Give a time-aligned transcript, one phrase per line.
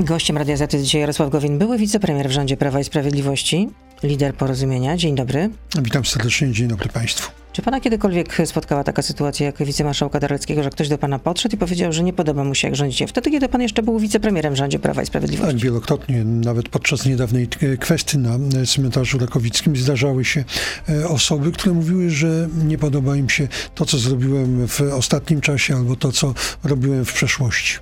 [0.00, 3.68] Gościem Radia Zety dzisiaj Jarosław Gowin, były wicepremier w rządzie Prawa i Sprawiedliwości,
[4.02, 4.96] lider porozumienia.
[4.96, 5.50] Dzień dobry.
[5.82, 7.32] Witam serdecznie, dzień dobry Państwu.
[7.52, 11.58] Czy pana kiedykolwiek spotkała taka sytuacja jak wicemarszałka Terleckiego, że ktoś do pana podszedł i
[11.58, 13.06] powiedział, że nie podoba mu się jak rządzicie?
[13.06, 15.54] Wtedy, kiedy pan jeszcze był wicepremierem w rządzie Prawa i Sprawiedliwości.
[15.54, 17.48] Tak, wielokrotnie, nawet podczas niedawnej
[17.80, 20.44] kwestii na cmentarzu Rakowickim zdarzały się
[20.88, 25.76] e, osoby, które mówiły, że nie podoba im się to, co zrobiłem w ostatnim czasie
[25.76, 26.34] albo to, co
[26.64, 27.78] robiłem w przeszłości.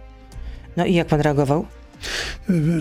[0.76, 1.66] No i jak pan reagował?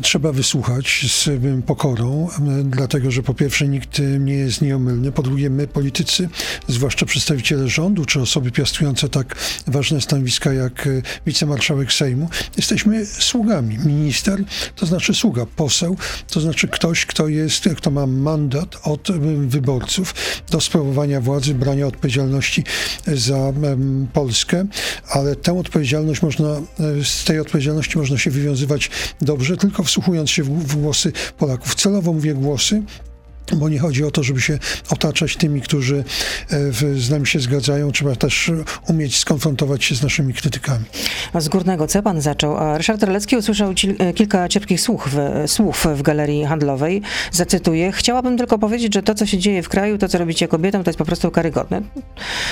[0.01, 1.29] Trzeba wysłuchać z
[1.65, 2.27] pokorą,
[2.63, 6.29] dlatego że po pierwsze nikt nie jest nieomylny, po drugie my politycy,
[6.67, 9.35] zwłaszcza przedstawiciele rządu, czy osoby piastujące tak
[9.67, 10.89] ważne stanowiska jak
[11.25, 13.77] wicemarszałek Sejmu, jesteśmy sługami.
[13.77, 14.43] Minister
[14.75, 15.97] to znaczy sługa, poseł
[16.29, 19.11] to znaczy ktoś, kto jest, kto ma mandat od
[19.47, 20.15] wyborców
[20.49, 22.63] do sprawowania władzy, brania odpowiedzialności
[23.07, 23.53] za
[24.13, 24.65] Polskę,
[25.09, 26.61] ale tę odpowiedzialność można,
[27.03, 28.89] z tej odpowiedzialności można się wywiązywać
[29.21, 31.75] dobrze, tylko wsłuchując się w, głosy Polaków.
[31.75, 32.83] Celowo mówię głosy,
[33.55, 36.03] bo nie chodzi o to, żeby się otaczać tymi, którzy
[36.51, 37.91] e, z nami się zgadzają.
[37.91, 38.51] Trzeba też
[38.87, 40.85] umieć skonfrontować się z naszymi krytykami.
[41.39, 42.77] Z górnego C pan zaczął.
[42.77, 47.01] Ryszard Terlecki usłyszał e, kilka cierpkich słów w, słów w galerii handlowej.
[47.31, 47.91] Zacytuję.
[47.91, 50.89] Chciałabym tylko powiedzieć, że to, co się dzieje w kraju, to, co robicie kobietom, to
[50.89, 51.81] jest po prostu karygodne.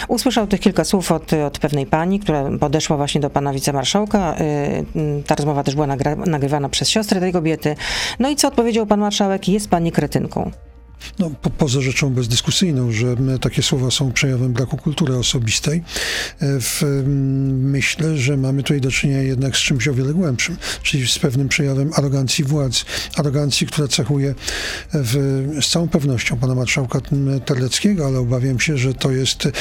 [0.07, 4.35] Usłyszał tych kilka słów od, od pewnej pani, która podeszła właśnie do pana wicemarszałka.
[4.35, 5.87] E, ta rozmowa też była
[6.25, 7.75] nagrywana przez siostrę tej kobiety.
[8.19, 9.47] No i co odpowiedział pan marszałek?
[9.47, 10.51] Jest pani kretynką.
[11.19, 15.83] No, po, poza rzeczą bezdyskusyjną, że takie słowa są przejawem braku kultury osobistej,
[16.39, 16.83] e, w,
[17.47, 21.49] myślę, że mamy tutaj do czynienia jednak z czymś o wiele głębszym, czyli z pewnym
[21.49, 22.85] przejawem arogancji władz.
[23.15, 24.35] Arogancji, która cechuje
[24.93, 26.99] w, z całą pewnością pana marszałka
[27.45, 29.51] Terleckiego, ale obawiam się, że to jest e,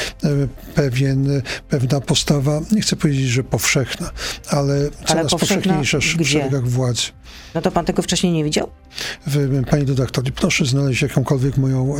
[0.75, 4.11] pewien, pewna postawa, nie chcę powiedzieć, że powszechna,
[4.49, 7.01] ale coraz ale powszechniejsza w szeregach władzy.
[7.55, 8.69] No to pan tego wcześniej nie widział?
[9.69, 11.95] Pani redaktor, proszę znaleźć jakąkolwiek moją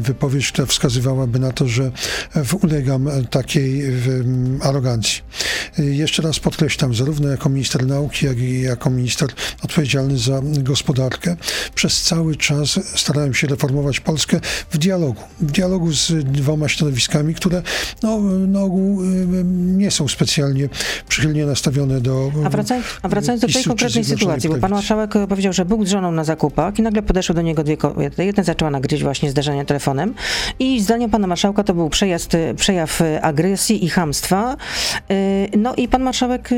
[0.00, 1.90] wypowiedź, która wskazywałaby na to, że
[2.62, 3.82] ulegam takiej
[4.60, 5.22] arogancji.
[5.78, 9.28] Jeszcze raz podkreślam, zarówno jako minister nauki, jak i jako minister
[9.62, 11.36] odpowiedzialny za gospodarkę,
[11.74, 14.40] przez cały czas starałem się reformować Polskę
[14.70, 15.22] w dialogu.
[15.40, 17.62] W dialogu z dwoma środowiskami, które
[18.02, 19.02] no, na ogół
[19.54, 20.68] nie są specjalnie
[21.08, 22.32] przychylnie nastawione do.
[22.44, 24.91] A wracając, a wracając do tej konkretnej sytuacji, bo pan marszałek
[25.28, 28.24] powiedział, że był z żoną na zakupach i nagle podeszły do niego dwie kobiety.
[28.24, 30.14] Jedna zaczęła nagryźć właśnie zdarzenie telefonem
[30.58, 34.56] i zdaniem pana marszałka to był przejazd, przejaw agresji i hamstwa.
[35.56, 36.50] No i pan marszałek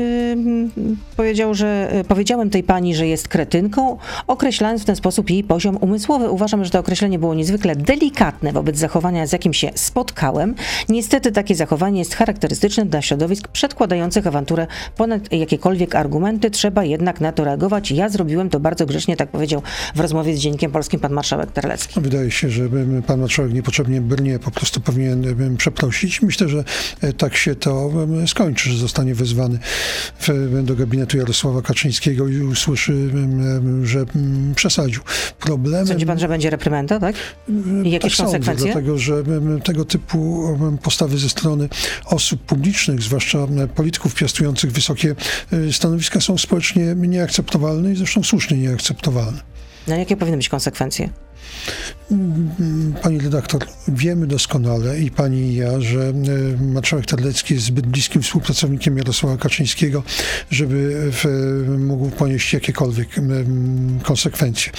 [1.17, 3.97] powiedział, że powiedziałem tej pani, że jest kretynką,
[4.27, 6.29] określając w ten sposób jej poziom umysłowy.
[6.29, 10.55] Uważam, że to określenie było niezwykle delikatne wobec zachowania, z jakim się spotkałem.
[10.89, 14.67] Niestety takie zachowanie jest charakterystyczne dla środowisk przedkładających awanturę
[14.97, 16.51] ponad jakiekolwiek argumenty.
[16.51, 17.91] Trzeba jednak na to reagować.
[17.91, 19.61] Ja zrobiłem to bardzo grzecznie, tak powiedział
[19.95, 21.93] w rozmowie z Dziennikiem Polskim pan marszałek Terlecki.
[21.95, 22.69] No, wydaje się, że
[23.07, 26.21] pan marszałek niepotrzebnie brnie, po prostu powinien przeprosić.
[26.21, 26.63] Myślę, że
[27.01, 27.91] e, tak się to
[28.27, 29.59] skończy, że zostanie wezwany
[30.63, 33.09] do gabinetu Jarosława Kaczyńskiego i usłyszy,
[33.83, 34.05] że
[34.55, 35.01] przesadził.
[35.39, 35.87] Problemem...
[35.87, 37.15] Sądzi pan, że będzie reprymenda, tak?
[37.83, 38.73] I jakieś tak konsekwencje?
[38.73, 39.23] Sądzę, dlatego, że
[39.63, 40.49] tego typu
[40.83, 41.69] postawy ze strony
[42.05, 45.15] osób publicznych, zwłaszcza polityków piastujących wysokie
[45.53, 49.41] e, stanowiska są społecznie nieakceptowalne i zresztą słusznie nieakceptowalne.
[49.87, 51.09] No jakie powinny być konsekwencje?
[53.01, 58.21] Pani redaktor, wiemy doskonale i pani i ja, że e, marszałek Terlecki jest zbyt bliskim
[58.21, 60.03] współpracownikiem Jarosława Kaczyńskiego,
[60.49, 61.11] żeby
[61.77, 63.09] mógł ponieść jakiekolwiek
[64.03, 64.71] konsekwencje.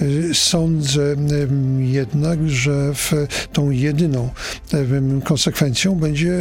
[0.00, 1.16] E, sądzę
[1.78, 2.92] jednak, że
[3.52, 4.30] tą jedyną
[5.24, 6.32] konsekwencją będzie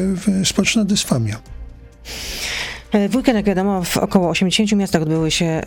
[0.43, 1.41] społeczna dysfamia.
[2.93, 5.61] W weekend, jak wiadomo, w około 80 miastach odbyły się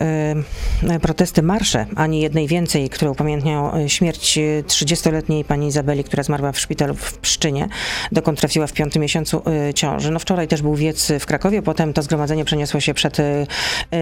[0.83, 6.51] y, protesty, marsze, ani jednej więcej, które upamiętniają e, śmierć 30-letniej pani Izabeli, która zmarła
[6.51, 7.67] w szpitalu w Pszczynie,
[8.11, 9.41] dokąd trafiła w piątym miesiącu
[9.75, 10.11] ciąży.
[10.11, 13.17] No wczoraj też był wiec w Krakowie, potem to zgromadzenie przeniosło się przed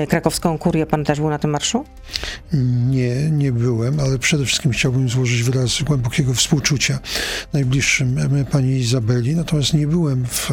[0.09, 0.85] krakowską kurię.
[0.85, 1.85] Pan też był na tym marszu?
[2.89, 6.99] Nie, nie byłem, ale przede wszystkim chciałbym złożyć wyraz głębokiego współczucia
[7.53, 8.17] najbliższym
[8.51, 10.51] pani Izabeli, natomiast nie byłem w,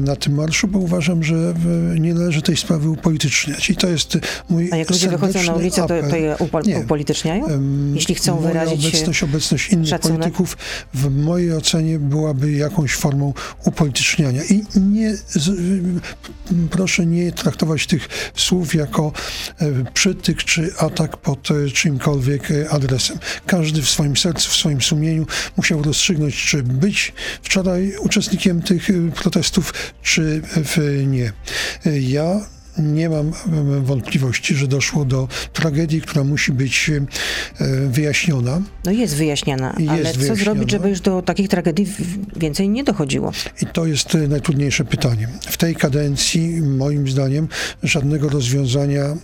[0.00, 1.54] na tym marszu, bo uważam, że
[1.98, 3.70] nie należy tej sprawy upolityczniać.
[3.70, 4.18] I to jest
[4.48, 6.78] mój A jak ludzie wychodzą na ulicę, to, to je upol nie.
[6.78, 7.46] upolityczniają?
[7.94, 10.18] Jeśli chcą Moja wyrazić obecność, obecność innych szacunek?
[10.18, 10.56] polityków
[10.94, 13.34] w mojej ocenie byłaby jakąś formą
[13.64, 14.42] upolityczniania.
[14.44, 15.14] I nie,
[16.70, 19.12] proszę nie traktować tych słów jako
[19.58, 23.18] e, przytyk czy atak pod e, czymkolwiek e, adresem.
[23.46, 25.26] Każdy w swoim sercu, w swoim sumieniu
[25.56, 27.12] musiał rozstrzygnąć, czy być
[27.42, 30.42] wczoraj uczestnikiem tych protestów, czy
[31.06, 31.32] nie.
[31.84, 32.46] Ja
[32.78, 33.32] nie mam
[33.82, 36.90] wątpliwości, że doszło do tragedii, która musi być
[37.88, 38.60] wyjaśniona.
[38.84, 41.86] No jest wyjaśniana, jest ale co zrobić, żeby już do takich tragedii
[42.36, 43.32] więcej nie dochodziło?
[43.62, 45.28] I to jest najtrudniejsze pytanie.
[45.40, 47.48] W tej kadencji, moim zdaniem,
[47.82, 49.16] żadnego rozwiązania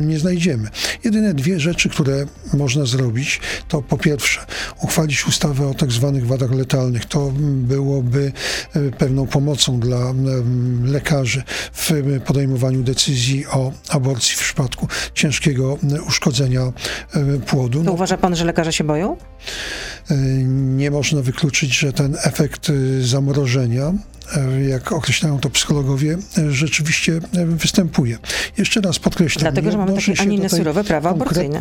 [0.00, 0.68] nie znajdziemy.
[1.04, 4.40] Jedyne dwie rzeczy, które można zrobić, to po pierwsze
[4.82, 7.04] uchwalić ustawę o tak zwanych wadach letalnych.
[7.04, 8.32] To byłoby
[8.74, 10.14] e, pewną pomocą dla
[10.84, 11.42] lekarzy
[11.72, 11.92] w
[12.26, 15.78] podejmowaniu decyzji o aborcji w przypadku ciężkiego
[16.08, 17.78] uszkodzenia e, płodu.
[17.78, 19.16] To no, uważa pan, że lekarze się boją?
[20.10, 20.14] E,
[20.54, 24.15] nie można wykluczyć, że ten efekt zamrożenia E,
[24.68, 28.18] jak określają to psychologowie, e, rzeczywiście e, występuje.
[28.58, 29.40] Jeszcze raz podkreślam.
[29.40, 31.60] Dlatego, że mamy takie, a nie surowe prawa aborcyjne.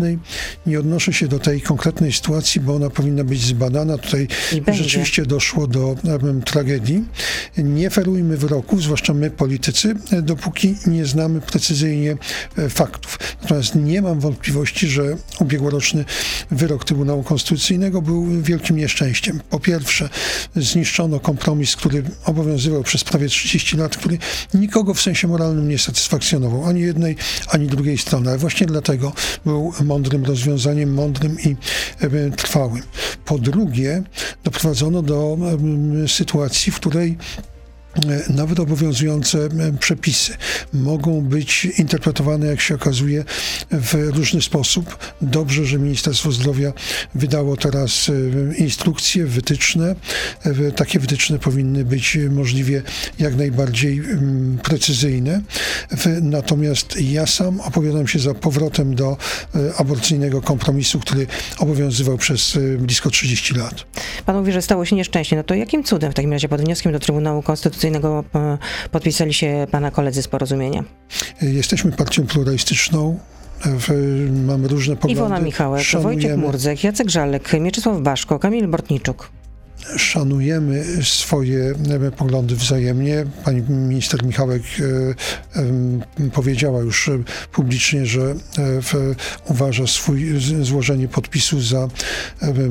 [0.66, 3.98] Nie odnoszę się do tej konkretnej sytuacji, bo ona powinna być zbadana.
[3.98, 4.28] Tutaj
[4.74, 7.04] rzeczywiście doszło do um, tragedii.
[7.58, 12.18] Nie ferujmy wyroków, zwłaszcza my politycy, dopóki nie znamy precyzyjnie
[12.70, 13.20] faktów.
[13.42, 16.06] Natomiast nie mam wątpliwości, że ubiegłoroczny
[16.52, 19.42] wyrok Trybunału Konstytucyjnego był wielkim nieszczęściem.
[19.50, 20.10] Po pierwsze,
[20.56, 24.18] zniszczono kompromis, który obowiązywał obowiązywał przez prawie 30 lat, który
[24.54, 27.16] nikogo w sensie moralnym nie satysfakcjonował, ani jednej,
[27.50, 28.30] ani drugiej strony.
[28.30, 29.14] Ale właśnie dlatego
[29.46, 31.56] był mądrym rozwiązaniem, mądrym i
[32.00, 32.84] e, trwałym.
[33.26, 34.04] Po drugie,
[34.44, 35.38] doprowadzono do
[36.08, 37.18] sytuacji, w której
[38.30, 39.50] nawet obowiązujące e,
[39.80, 40.34] przepisy
[40.74, 43.24] mogą być interpretowane, jak się okazuje,
[43.72, 44.98] w różny sposób.
[45.22, 46.74] Dobrze, że Ministerstwo Zdrowia
[47.16, 49.96] wydało teraz e, instrukcje, wytyczne.
[50.76, 52.82] Takie wytyczne powinny być możliwie
[53.20, 55.42] jak najbardziej mm, precyzyjne.
[56.22, 59.18] Natomiast ja sam opowiadam się za powrotem do
[59.78, 61.28] aborcyjnego kompromisu, który
[61.60, 63.86] obowiązywał przez blisko 30 lat.
[64.26, 65.36] Pan mówi, że stało się nieszczęście.
[65.36, 68.58] No to jakim cudem w takim razie pod wnioskiem do Trybunału Konstytucyjnego Konstytucyjnego e,
[68.92, 70.84] podpisali się pana koledzy z porozumienia?
[71.42, 73.20] Jesteśmy partią pluralistyczną.
[74.46, 75.20] Mamy różne poglądy.
[75.20, 76.14] Iwona Michałek, Szanujemy.
[76.14, 79.30] Wojciech Murdzek, Jacek Żalek, Mieczysław Baszko, Kamil Bortniczuk
[79.98, 81.74] szanujemy swoje
[82.06, 83.26] e, poglądy wzajemnie.
[83.44, 84.62] Pani minister Michałek
[85.56, 87.10] e, powiedziała już
[87.52, 88.36] publicznie, że e,
[89.46, 91.88] uważa swój złożenie podpisu za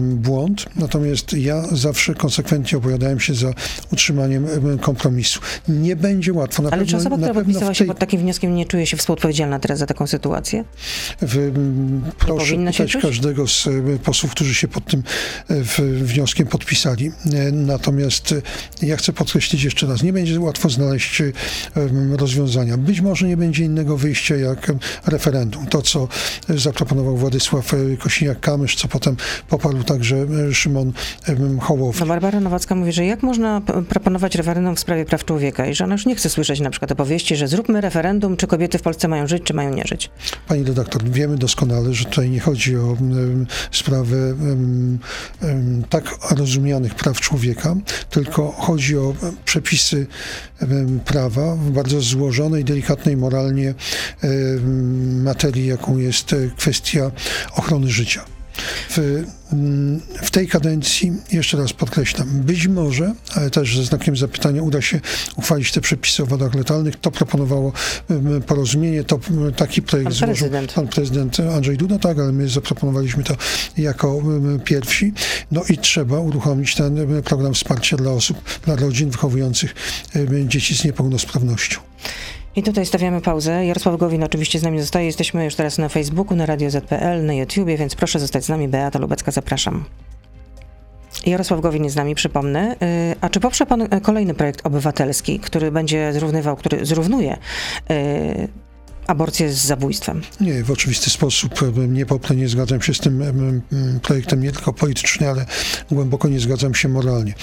[0.00, 0.64] błąd.
[0.76, 3.52] Natomiast ja zawsze konsekwentnie opowiadałem się za
[3.93, 4.46] utrzymaniem
[4.81, 5.40] kompromisu.
[5.69, 6.62] Nie będzie łatwo.
[6.62, 7.75] Na Ale czy osoba, która podpisała tej...
[7.75, 10.64] się pod takim wnioskiem, nie czuje się współodpowiedzialna teraz za taką sytuację?
[11.22, 11.52] W,
[12.19, 13.69] proszę pytać każdego z
[14.05, 15.02] posłów, którzy się pod tym
[16.02, 17.03] wnioskiem podpisali.
[17.06, 18.34] E, natomiast
[18.82, 21.32] e, ja chcę podkreślić jeszcze raz, nie będzie łatwo znaleźć e,
[22.16, 22.78] rozwiązania.
[22.78, 24.72] Być może nie będzie innego wyjścia jak
[25.06, 25.66] referendum.
[25.66, 26.08] To, co
[26.48, 29.16] zaproponował Władysław Kosiniak-Kamysz, co potem
[29.48, 30.92] poparł także Szymon
[31.60, 32.00] Hołownia.
[32.00, 35.84] No Barbara Nowacka mówi, że jak można proponować referendum w sprawie praw człowieka i że
[35.84, 39.08] ona już nie chce słyszeć na przykład opowieści, że zróbmy referendum, czy kobiety w Polsce
[39.08, 40.10] mają żyć, czy mają nie żyć.
[40.48, 42.96] Pani redaktor, wiemy doskonale, że tutaj nie chodzi o
[43.70, 44.34] sprawę
[45.90, 47.75] tak rozumianych praw człowieka,
[48.11, 49.14] tylko chodzi o
[49.44, 50.06] przepisy
[51.05, 53.75] prawa w bardzo złożonej, delikatnej moralnie
[55.23, 57.11] materii, jaką jest kwestia
[57.56, 58.25] ochrony życia.
[58.90, 59.25] W,
[60.22, 65.00] w, tej kadencji, jeszcze raz podkreślam, być może, ale też ze znakiem zapytania, uda się
[65.37, 66.96] uchwalić te przepisy o wadach letalnych.
[66.96, 67.72] To proponowało
[68.46, 69.20] porozumienie, to
[69.56, 70.72] taki projekt pan złożył prezydent.
[70.72, 73.37] pan prezydent Andrzej Duda, tak, ale my zaproponowaliśmy to
[73.78, 74.23] jako
[74.64, 75.12] pierwsi.
[75.50, 79.75] No i trzeba uruchomić ten program wsparcia dla osób, dla rodzin wychowujących
[80.47, 81.80] dzieci z niepełnosprawnością.
[82.56, 83.66] I tutaj stawiamy pauzę.
[83.66, 85.06] Jarosław Gowin oczywiście z nami zostaje.
[85.06, 88.68] Jesteśmy już teraz na Facebooku, na Radio ZPL, na YouTubie, więc proszę zostać z nami.
[88.68, 89.84] Beata Lubecka, zapraszam.
[91.26, 92.73] Jarosław Gowin jest z nami, przypomnę.
[92.73, 92.76] Y,
[93.20, 97.37] a czy poprze pan kolejny projekt obywatelski, który będzie zrównywał, który zrównuje
[97.90, 98.49] y,
[99.06, 100.23] aborcję z zabójstwem.
[100.40, 103.23] Nie, w oczywisty sposób nie poprę, nie zgadzam się z tym
[104.02, 105.46] projektem nie tylko politycznie, ale
[105.90, 107.34] głęboko nie zgadzam się moralnie.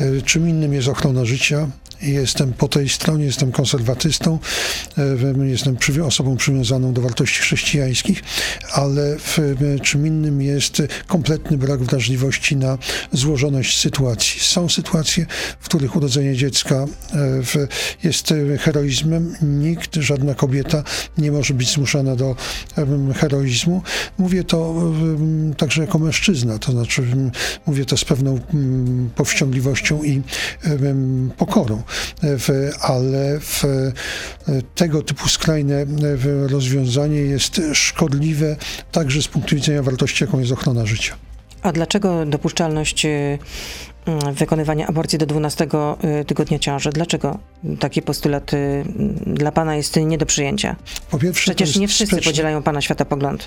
[0.00, 1.68] Y, czym innym jest ochrona życia,
[2.02, 4.38] Jestem po tej stronie, jestem konserwatystą,
[4.98, 8.22] e, jestem osobą przywiązaną do wartości chrześcijańskich,
[8.72, 9.38] ale w
[9.82, 12.78] czym innym jest kompletny brak wrażliwości na
[13.12, 14.40] złożoność sytuacji.
[14.40, 15.26] Są sytuacje,
[15.60, 16.86] w których urodzenie dziecka e,
[18.02, 19.36] jest heroizmem.
[19.42, 20.84] Nikt, żadna kobieta
[21.18, 22.36] nie może być zmuszana do
[23.16, 23.82] heroizmu.
[24.18, 24.92] Mówię to
[25.56, 27.02] także jako mężczyzna, to znaczy
[27.66, 28.40] mówię to z pewną
[29.14, 30.22] powściągliwością i
[31.36, 31.82] pokorą
[32.22, 33.62] w, ale w
[34.74, 35.86] tego typu skrajne
[36.46, 38.56] rozwiązanie jest szkodliwe
[38.92, 41.14] także z punktu widzenia wartości, jaką jest ochrona życia.
[41.62, 43.38] A dlaczego dopuszczalność y,
[44.32, 45.68] wykonywania aborcji do 12
[46.20, 46.90] y, tygodnia ciąży.
[46.90, 47.38] Dlaczego
[47.78, 48.84] taki postulat y,
[49.26, 50.76] dla pana jest nie do przyjęcia?
[51.10, 53.44] Po pierwsze, Przecież nie wszyscy sprzeczne- podzielają pana światopogląd.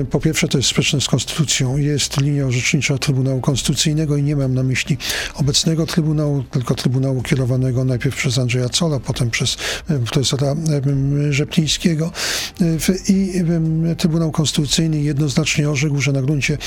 [0.00, 1.76] E, Po pierwsze, to jest sprzeczne z konstytucją.
[1.76, 4.98] Jest linia orzecznicza Trybunału Konstytucyjnego i nie mam na myśli
[5.34, 9.56] obecnego Trybunału, tylko Trybunału kierowanego najpierw przez Andrzeja Cola, potem przez
[9.90, 10.46] e, profesora
[11.28, 12.12] e, Rzeplińskiego.
[13.08, 13.32] I
[13.98, 16.58] Trybunał Konstytucyjny jednoznacznie orzekł, że na gruncie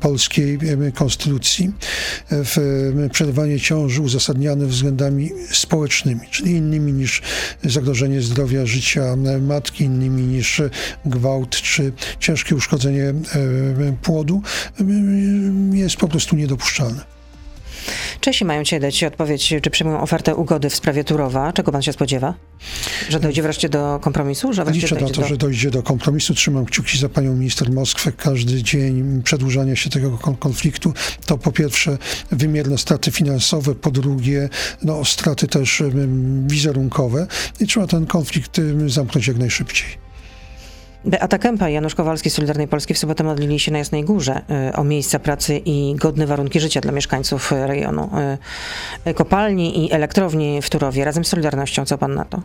[0.00, 0.58] polskiej
[0.94, 1.70] konstytucji
[2.30, 2.56] w
[3.04, 7.22] e, przerwanie ciąży uzasadniane względami społecznymi, czyli innymi niż
[7.64, 10.62] zagrożenie zdrowia, życia matki, innymi niż
[11.04, 13.14] gwałt czy ciężkie uszkodzenie e,
[14.02, 14.42] płodu,
[14.80, 14.84] e,
[15.76, 17.17] jest po prostu niedopuszczalne.
[18.20, 21.52] Czesi mają dzisiaj dać odpowiedź, czy przyjmują ofertę ugody w sprawie Turowa.
[21.52, 22.34] Czego pan się spodziewa?
[23.08, 24.52] Że dojdzie wreszcie do kompromisu?
[24.52, 25.28] Że wreszcie Liczę na to, do...
[25.28, 26.34] że dojdzie do kompromisu.
[26.34, 28.12] Trzymam kciuki za panią minister Moskwę.
[28.12, 30.92] Każdy dzień przedłużania się tego kon- konfliktu
[31.26, 31.98] to po pierwsze
[32.30, 34.48] wymierne straty finansowe, po drugie
[34.82, 35.82] no, straty też
[36.46, 37.26] wizerunkowe
[37.60, 40.07] i trzeba ten konflikt zamknąć jak najszybciej.
[41.08, 44.42] Beata Kępa i Janusz Kowalski z Solidarnej Polski w sobotę modlili się na Jasnej Górze
[44.70, 48.10] y, o miejsca pracy i godne warunki życia dla mieszkańców rejonu.
[49.06, 51.84] y, Kopalni i elektrowni w Turowie razem z Solidarnością.
[51.84, 52.42] Co pan na to?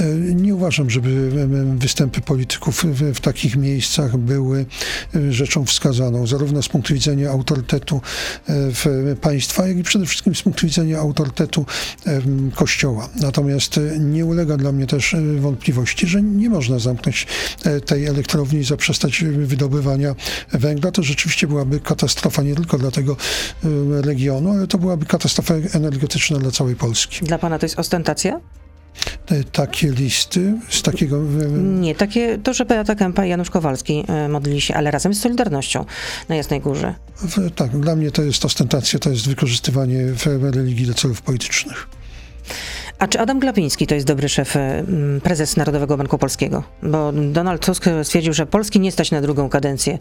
[0.00, 0.04] E,
[0.34, 1.30] Nie uważam, żeby
[1.76, 4.66] występy polityków w, takich miejscach były
[5.14, 8.00] e, rzeczą wskazaną, zarówno z punktu widzenia autorytetu
[8.48, 11.66] e, państwa, jak i przede wszystkim z punktu widzenia autorytetu
[12.54, 13.08] Kościoła.
[13.20, 17.26] Natomiast e, nie ulega dla mnie też e, wątpliwości, że nie można zamknąć
[17.64, 20.14] e, tej elektrowni i zaprzestać e, wydobywania
[20.52, 20.90] węgla.
[20.90, 23.16] To rzeczywiście byłaby katastrofa nie tylko dla tego
[23.64, 27.24] e, regionu, ale to byłaby katastrofa energetyczna dla całej Polski.
[27.24, 28.40] Dla pana to jest ostentacja?
[29.30, 31.22] E, Takie listy z takiego
[31.58, 35.84] Nie, takie to, że Beata Kępa i Janusz Kowalski modlili się, ale razem z Solidarnością
[36.28, 36.94] na Jasnej Górze.
[37.56, 40.04] Tak, dla mnie to jest ostentacja, to jest wykorzystywanie
[40.42, 41.99] religii do celów politycznych.
[43.00, 46.62] A czy Adam Glapiński to jest dobry szef, mm, prezes Narodowego Banku Polskiego?
[46.82, 49.98] Bo Donald Tusk stwierdził, że Polski nie stać na drugą kadencję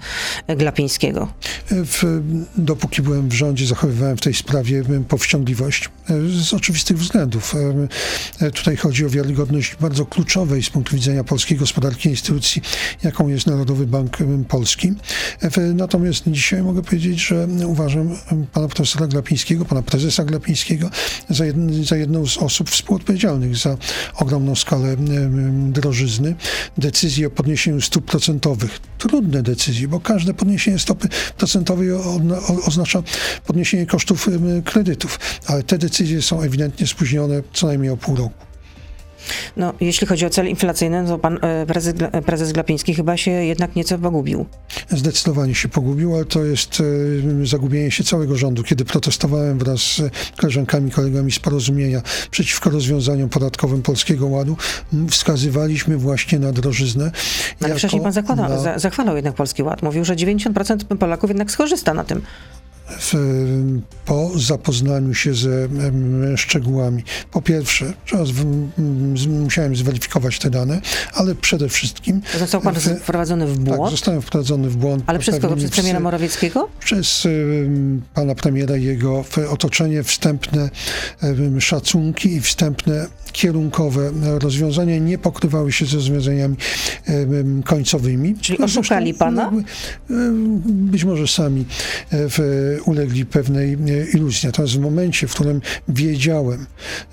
[0.50, 1.28] y, Glapińskiego.
[1.72, 2.22] W,
[2.58, 6.14] dopóki byłem w rządzie, zachowywałem w tej sprawie em, powściągliwość e,
[6.44, 7.56] z oczywistych względów.
[8.42, 12.62] E, Tutaj chodzi o wiarygodność bardzo kluczowej z punktu widzenia polskiej gospodarki instytucji,
[13.04, 14.94] jaką jest Narodowy Bank Polski.
[15.42, 18.16] E, Natomiast dzisiaj mogę powiedzieć, że uważam
[18.54, 20.90] pana profesora Glapińskiego, pana prezesa Glapińskiego
[21.30, 23.78] za, jedn, za jedną z osób współodpowiedzialnych za
[24.16, 24.96] ogromną skalę
[25.72, 26.36] drożyzny.
[26.78, 31.90] Decyzje o podniesieniu stóp procentowych, trudne decyzje, bo każde podniesienie stopy procentowej
[32.68, 33.04] oznacza
[33.46, 34.30] podniesienie kosztów
[34.66, 38.49] kredytów, ale te decyzje są ewidentnie spóźnione co najmniej o pół roku.
[39.58, 43.32] No, jeśli chodzi o cel inflacyjny, to pan y, prezes, Gla- prezes Glapiński chyba się
[43.32, 44.46] jednak nieco pogubił.
[44.90, 46.82] Zdecydowanie się pogubił, ale to jest
[47.44, 48.64] e, zagubienie się całego rządu.
[48.64, 50.02] Kiedy protestowałem wraz z
[50.38, 54.58] koleżankami, kolegami z porozumienia przeciwko rozwiązaniom podatkowym Polskiego Ładu,
[55.10, 57.12] wskazywaliśmy właśnie na drożyznę.
[57.64, 59.84] Ale wcześniej pan zakłada, na- za, zachwalał jednak Polski Ład.
[59.84, 62.22] Mówił, że 90% Polaków jednak skorzysta na tym.
[63.00, 63.14] W,
[64.06, 65.68] po zapoznaniu się ze
[66.38, 67.04] szczegółami.
[67.32, 67.94] Po pierwsze,
[69.30, 70.82] musiałem zweryfikować te dane,
[71.14, 73.92] ale przede wszystkim Został pan w- wprowadzony w tak, błąd.
[73.92, 75.04] zostałem wprowadzony w błąd.
[75.08, 75.56] ale przez kogo?
[75.56, 76.70] Przez premiera Morawieckiego?
[76.80, 77.28] przez
[78.14, 80.70] pana premiera i jego otoczenie wstępne
[81.60, 86.56] szacunki i wstępne kierunkowe rozwiązania nie pokrywały się ze rozwiązaniami
[87.66, 88.36] końcowymi.
[88.42, 89.52] Czyli oszukali pana?
[90.66, 91.66] Być może sami
[92.12, 93.78] e, ulegli pewnej e,
[94.14, 94.48] iluzji.
[94.48, 96.66] Natomiast w momencie, w którym wiedziałem,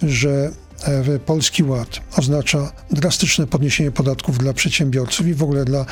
[0.02, 0.50] że
[1.26, 5.86] Polski Ład oznacza drastyczne podniesienie podatków dla przedsiębiorców i w ogóle dla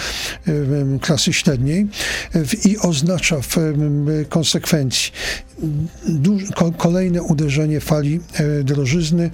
[1.01, 1.87] klasy średniej
[2.35, 3.57] e, i oznacza w
[4.29, 5.13] konsekwencji
[6.77, 9.31] kolejne uderzenie fali e, drożyzny.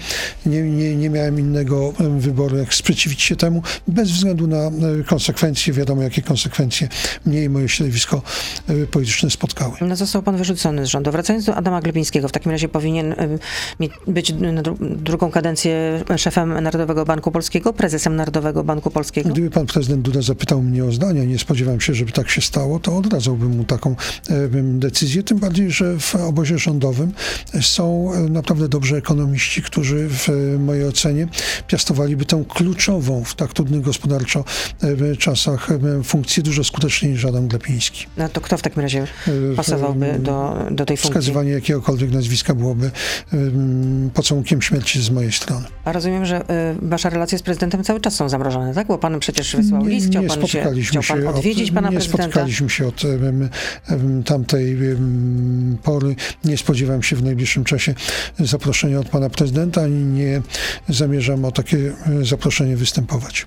[0.46, 4.70] Nie, nie, nie miałem innego wyboru, jak sprzeciwić się temu, bez względu na e,
[5.06, 5.72] konsekwencje.
[5.72, 6.88] Wiadomo, jakie konsekwencje
[7.26, 8.22] mnie i moje środowisko
[8.68, 9.72] e, polityczne spotkały.
[9.80, 11.12] No, został pan wyrzucony z rządu.
[11.12, 13.14] Wracając do Adama Glepińskiego, w takim razie powinien
[14.06, 15.49] być na dru- drugą kadencję
[16.16, 19.30] szefem Narodowego Banku Polskiego, prezesem Narodowego Banku Polskiego.
[19.30, 22.78] Gdyby pan prezydent Duda zapytał mnie o zdania, nie spodziewałem się, żeby tak się stało,
[22.78, 23.96] to odradzałbym mu taką
[24.62, 25.22] decyzję.
[25.22, 27.12] Tym bardziej, że w obozie rządowym
[27.60, 30.28] są naprawdę dobrzy ekonomiści, którzy w
[30.58, 31.28] mojej ocenie
[31.66, 34.44] piastowaliby tę kluczową w tak trudnych gospodarczo
[35.18, 35.68] czasach
[36.04, 38.06] funkcję dużo skuteczniej niż Adam Glepiński.
[38.16, 39.06] No to kto w takim razie
[39.56, 41.10] pasowałby do, do tej funkcji?
[41.10, 42.90] Wskazywanie jakiegokolwiek nazwiska byłoby
[43.32, 45.66] em, pocałunkiem śmierci z mojej strony.
[45.84, 46.44] A rozumiem, że y,
[46.82, 48.86] wasze relacje z prezydentem cały czas są zamrożone, tak?
[48.86, 51.96] Bo pan przecież wysłał list, chciał nie pan, się, chciał pan odwiedzić od, pana nie
[51.96, 52.24] prezydenta.
[52.24, 56.16] Nie spotkaliśmy się od um, tamtej um, pory.
[56.44, 57.94] Nie spodziewam się w najbliższym czasie
[58.38, 60.42] zaproszenia od pana prezydenta, ani nie
[60.88, 63.46] zamierzam o takie e, zaproszenie występować.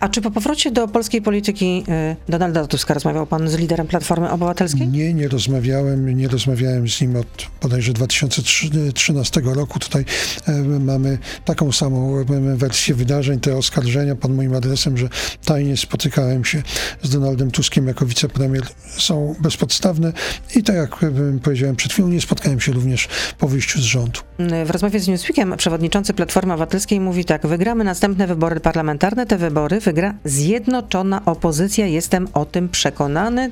[0.00, 4.30] A czy po powrocie do polskiej polityki y, Donalda Tuska rozmawiał pan z liderem Platformy
[4.30, 4.88] Obywatelskiej?
[4.88, 6.16] Nie, nie rozmawiałem.
[6.16, 9.78] Nie rozmawiałem z nim od bodajże 2013 roku.
[9.78, 10.04] Tutaj
[10.46, 12.24] e, mamy taką samą e,
[12.56, 15.08] wersję wydarzeń, te oskarżenia pod moim adresem, że
[15.44, 16.62] tajnie spotykałem się
[17.02, 18.62] z Donaldem Tuskiem jako wicepremier
[18.98, 20.12] są bezpodstawne
[20.56, 21.10] i tak jak e,
[21.42, 24.20] powiedziałem przed chwilą, nie spotkałem się również po wyjściu z rządu.
[24.64, 29.80] W rozmowie z Newsweekiem przewodniczący Platformy Obywatelskiej mówi tak, wygramy następne wybory parlamentarne, te wybory
[29.80, 31.86] wygra zjednoczona opozycja.
[31.86, 33.50] Jestem o tym przekonany.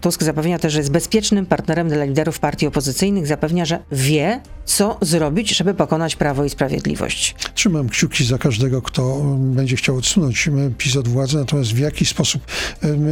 [0.00, 3.26] Tusk zapewnia też, że jest bezpiecznym partnerem dla liderów partii opozycyjnych.
[3.26, 7.34] Zapewnia, że wie, co zrobić, żeby pokonać Prawo i Sprawiedliwość.
[7.54, 12.42] Trzymam kciuki za każdego, kto będzie chciał odsunąć PiS od władzy, natomiast w jaki sposób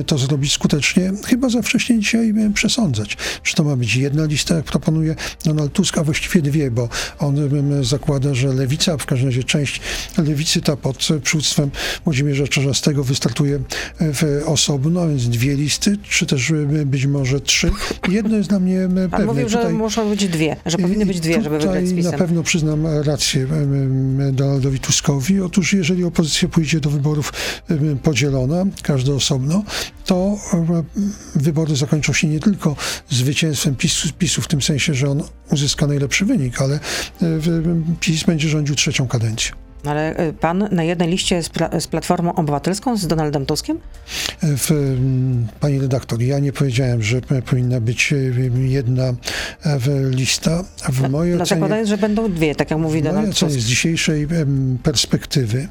[0.07, 3.17] to zrobić skutecznie, chyba za wcześnie dzisiaj przesądzać.
[3.43, 7.37] Czy to ma być jedna lista, jak proponuje Donald Tusk, a właściwie dwie, bo on
[7.83, 9.81] zakłada, że lewica, w każdym razie część
[10.19, 11.71] lewicy, ta pod przywództwem
[12.05, 13.61] Włodzimierza Czarzastego wystartuje
[14.01, 16.53] w osobno, więc dwie listy, czy też
[16.87, 17.71] być może trzy.
[18.09, 19.09] Jedno jest dla mnie pewne.
[19.09, 22.13] Pan mówił, że Tutaj, muszą być dwie, że powinny być dwie, żeby wygrać z na
[22.13, 23.47] pewno przyznam rację
[24.33, 25.41] Donaldowi Tuskowi.
[25.41, 27.33] Otóż jeżeli opozycja pójdzie do wyborów
[28.03, 29.65] podzielona, każdy osobno,
[30.05, 30.39] to
[31.35, 32.77] wybory zakończą się nie tylko
[33.11, 36.81] zwycięstwem PiSu, PiSu w tym sensie, że on uzyska najlepszy wynik, ale
[38.01, 39.53] PiS będzie rządził trzecią kadencję.
[39.85, 43.79] Ale y, pan na jednej liście z, pla z Platformą Obywatelską, z Donaldem Tuskiem?
[44.43, 49.79] W, mm, pani redaktor, ja nie powiedziałem, że powinna być y, jedna e,
[50.11, 50.65] lista.
[50.89, 53.53] W no, mojej no, ocenie, zakładając, że będą dwie, tak jak mówi Donald Tusk.
[53.53, 54.29] z dzisiejszej
[54.83, 55.69] perspektywy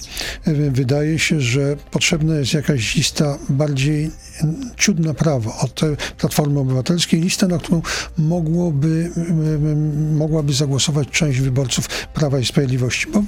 [0.72, 4.12] wydaje się, że potrzebna jest jakaś lista bardziej
[4.78, 5.82] ciut na prawo od
[6.18, 7.82] Platformy Obywatelskiej, lista, na którą
[8.18, 9.12] mogłoby,
[10.14, 13.08] mogłaby zagłosować część wyborców Prawa i Sprawiedliwości.
[13.14, 13.24] Bo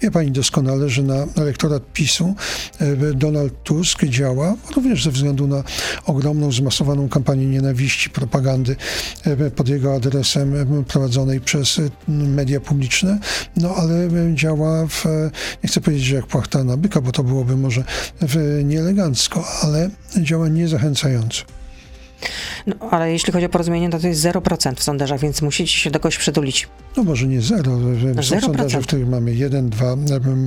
[0.00, 2.34] wie pani doskonale, że na elektorat PiSu
[2.80, 5.62] e, Donald Tusk działa również ze względu na
[6.06, 8.76] ogromną, zmasowaną kampanię nienawiści, propagandy
[9.24, 13.18] e, pod jego adresem e, prowadzonej przez media publiczne,
[13.56, 15.04] no ale działa w,
[15.64, 17.84] nie chcę powiedzieć, że jak płachta na byka, bo to byłoby może
[18.64, 19.90] nieelegancko, ale
[20.22, 21.57] działa niezachęcająco.
[22.68, 25.90] No, ale jeśli chodzi o porozumienie, to to jest 0% w sondażach, więc musicie się
[25.90, 26.68] do kogoś przytulić.
[26.96, 27.76] No może nie zero.
[28.14, 28.40] No Są 0%.
[28.40, 29.96] sondaże, w których mamy 1, 2.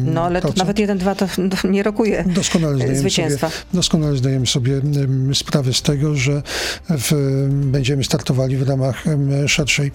[0.06, 1.28] No ale to nawet 1, 2 to,
[1.62, 3.50] to nie rokuje doskonale zdajemy zwycięstwa.
[3.50, 4.82] Sobie, doskonale zdajemy sobie
[5.34, 6.44] sprawę z tego, że
[6.90, 7.12] w,
[7.50, 9.04] będziemy startowali w ramach
[9.48, 9.92] szerszej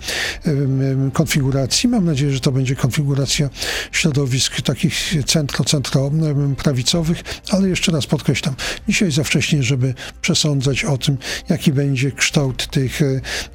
[1.13, 1.89] konfiguracji.
[1.89, 3.51] Mam nadzieję, że to będzie konfiguracja
[3.93, 8.55] środowisk takich centro-centro-prawicowych, ale jeszcze raz podkreślam,
[8.89, 13.01] dzisiaj za wcześnie, żeby przesądzać o tym, jaki będzie kształt tych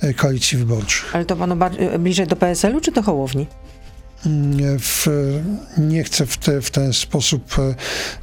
[0.02, 1.15] e, koalicji wyborczych.
[1.15, 1.56] Ale to panu
[2.00, 3.47] bliżej do PSL-u czy do Hołowni?
[4.80, 5.08] W,
[5.78, 7.62] nie chcę w, te, w ten sposób e,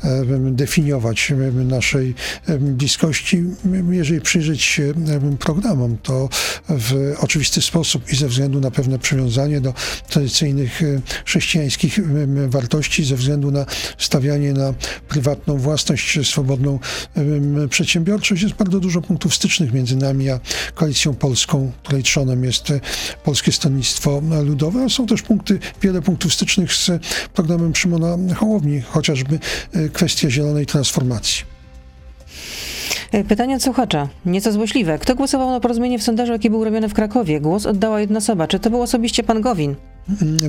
[0.09, 2.15] e, definiować naszej
[2.61, 3.45] bliskości.
[3.91, 4.95] Jeżeli przyjrzeć się
[5.39, 6.29] programom, to
[6.69, 9.75] w oczywisty sposób i ze względu na pewne przywiązanie do
[10.09, 12.01] tradycyjnych e, chrześcijańskich
[12.49, 13.67] wartości, ze względu na
[13.99, 14.75] stawianie na
[15.09, 16.79] prywatną własność, swobodną
[17.71, 20.41] przedsiębiorczość, jest bardzo dużo punktów stycznych między nami a
[20.75, 22.73] Koalicją Polską, której trzonem jest
[23.25, 24.85] Polskie Stronnictwo Ludowe.
[24.85, 26.90] A są też punkty wiele punktów stycznych z
[27.35, 29.38] programem Szymona Hołowni, chociażby
[29.72, 31.44] e, kwestia zielonej transformacji.
[33.12, 34.98] E, pytanie od słuchacza, nieco złośliwe.
[34.98, 37.40] Kto głosował na porozumienie w sondażu, jaki był robiony w Krakowie?
[37.40, 38.46] Głos oddała jedna osoba.
[38.46, 39.74] Czy to był osobiście pan Gowin?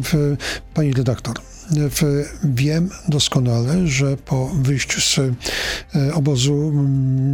[0.04, 0.36] W,
[0.74, 1.36] pani redaktor,
[2.44, 6.74] wiem doskonale, że po wyjściu z e, obozu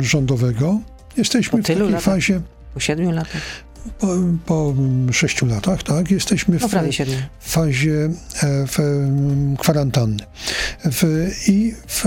[0.02, 0.80] rządowego
[1.18, 2.02] jesteśmy w takiej latach.
[2.02, 2.42] fazie...
[2.74, 3.42] Po siedmiu latach
[4.00, 4.08] po,
[4.46, 4.74] po
[5.12, 6.68] sześciu latach, tak, jesteśmy w, no,
[7.40, 8.10] fazie e,
[8.68, 8.78] w,
[9.60, 10.24] kwarantanny.
[10.86, 12.06] W, I w,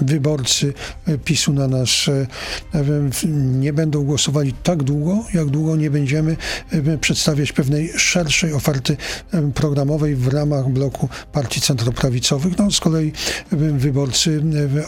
[0.00, 0.72] wyborcy
[1.24, 6.36] PiSu na nas e, nie będą głosowali tak długo, jak długo nie będziemy
[6.70, 8.96] e, przedstawiać pewnej szerszej oferty
[9.54, 12.58] programowej w ramach bloku partii centroprawicowych.
[12.58, 13.12] No, z kolei
[13.52, 14.42] wyborcy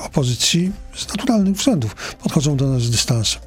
[0.07, 3.41] opozycji z naturalnych względów podchodzą do nas z dystansem.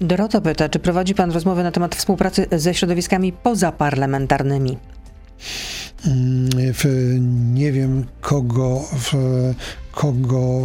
[0.00, 4.76] Dorota pyta, czy prowadzi Pan rozmowy na temat współpracy ze środowiskami pozaparlamentarnymi?
[6.06, 9.14] Mm, nie wiem kogo w,
[9.92, 10.60] kogo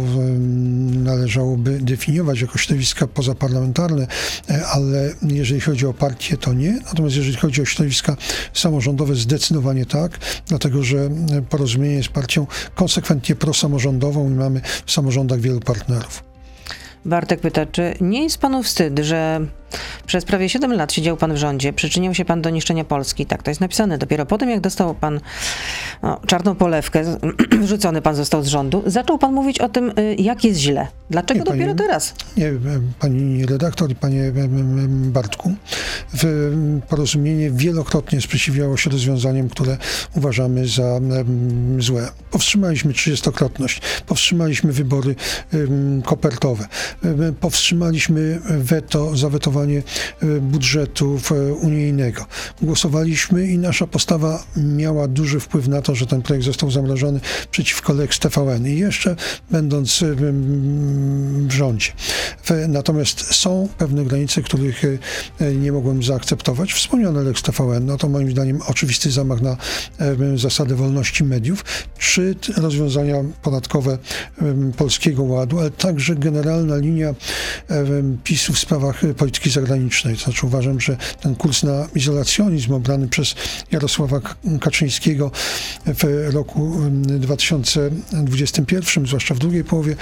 [1.04, 4.06] należałoby definiować jako środowiska pozaparlamentarne,
[4.50, 6.72] e, ale jeżeli chodzi o partię, to nie.
[6.86, 8.16] Natomiast jeżeli chodzi o środowiska
[8.54, 11.10] samorządowe, zdecydowanie tak, dlatego że
[11.50, 16.24] porozumienie jest partią konsekwentnie prosamorządową i mamy w samorządach wielu partnerów.
[17.04, 19.46] Bartek pyta, czy nie jest panu wstyd, że
[20.06, 23.26] przez prawie 7 lat siedział pan w rządzie, przyczyniał się pan do niszczenia Polski.
[23.26, 23.98] Tak, to jest napisane.
[23.98, 25.20] Dopiero po tym, jak dostał pan
[26.02, 27.18] no, czarną polewkę,
[27.60, 30.86] wyrzucony pan został z rządu, zaczął pan mówić o tym, y, jak jest źle.
[31.10, 32.14] Dlaczego nie, dopiero pani, teraz?
[32.36, 32.52] Nie,
[32.98, 34.32] pani redaktor i panie
[34.88, 35.54] Bartku,
[36.14, 36.52] w
[36.88, 39.76] porozumienie wielokrotnie sprzeciwiało się rozwiązaniom, które
[40.16, 41.00] uważamy za
[41.78, 42.08] złe.
[42.30, 45.14] Powstrzymaliśmy trzydziestokrotność, powstrzymaliśmy wybory
[46.04, 46.66] kopertowe,
[47.40, 52.26] powstrzymaliśmy weto, zawetowanie E, budżetu e, unijnego.
[52.62, 57.92] Głosowaliśmy i nasza postawa miała duży wpływ na to, że ten projekt został zamrożony przeciwko
[57.92, 59.16] Lex TVN i jeszcze
[59.50, 60.06] będąc e,
[61.48, 61.92] w rządzie.
[62.68, 64.82] Natomiast są pewne granice, których
[65.60, 66.72] nie mogłem zaakceptować.
[66.72, 69.56] Wspomniane Lex TVN, no to moim zdaniem oczywisty zamach na
[70.34, 71.64] zasady wolności mediów,
[71.98, 73.98] czy rozwiązania podatkowe
[74.76, 77.14] Polskiego Ładu, ale także generalna linia
[78.24, 80.16] PiSu w sprawach polityki polityki zagranicznej.
[80.16, 83.34] To znaczy uważam, że ten kurs na izolacjonizm obrany przez
[83.72, 84.20] Jarosława
[84.60, 85.30] Kaczyńskiego
[85.86, 89.96] w roku 2021, zwłaszcza w drugiej połowie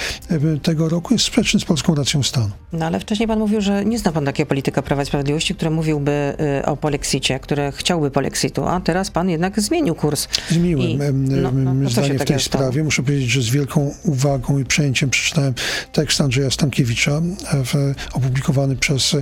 [0.63, 2.51] tego roku, jest sprzeczny z polską racją stanu.
[2.73, 5.71] No ale wcześniej pan mówił, że nie zna pan takiego polityka Prawa i Sprawiedliwości, który
[5.71, 10.29] mówiłby y, o polexicie, które chciałby polexitu, a teraz pan jednak zmienił kurs.
[10.51, 12.85] Zmieniłem I, no, no, zdanie w tej sprawie.
[12.85, 15.55] Muszę powiedzieć, że z wielką uwagą i przejęciem przeczytałem
[15.93, 17.23] tekst Andrzeja Stankiewicza
[17.65, 19.17] w, opublikowany przez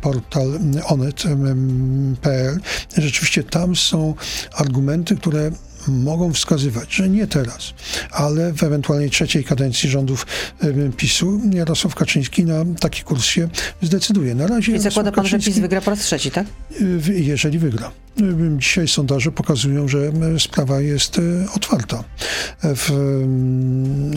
[0.00, 2.60] portal onet.pl.
[2.96, 4.14] Rzeczywiście tam są
[4.52, 5.50] argumenty, które
[5.88, 7.74] mogą wskazywać, że nie teraz,
[8.10, 10.26] ale w ewentualnej trzeciej kadencji rządów
[10.96, 13.48] PiSu Jarosław Kaczyński na taki kurs się
[13.82, 14.34] zdecyduje.
[14.34, 16.46] Na razie I zakłada pan, Kaczyński, że PiS wygra po raz trzeci, tak?
[17.08, 17.90] Jeżeli wygra.
[18.58, 22.04] Dzisiaj sondaże pokazują, że sprawa jest e, otwarta.
[22.62, 22.90] W,